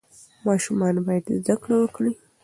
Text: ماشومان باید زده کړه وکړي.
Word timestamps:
ماشومان 0.45 0.95
باید 1.05 1.25
زده 1.39 1.55
کړه 1.61 1.75
وکړي. 1.79 2.11